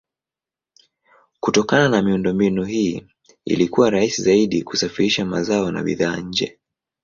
Kutokana 1.39 1.89
na 1.89 2.01
miundombinu 2.01 2.63
hii 2.65 3.03
ilikuwa 3.45 3.89
rahisi 3.89 4.21
zaidi 4.21 4.63
kusafirisha 4.63 5.25
mazao 5.25 5.71
na 5.71 5.83
bidhaa 5.83 6.17
nje. 6.17 6.59